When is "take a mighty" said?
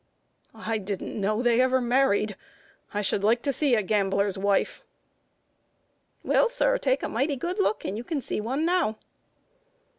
6.79-7.35